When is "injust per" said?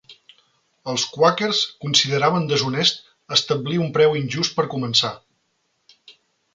4.25-4.69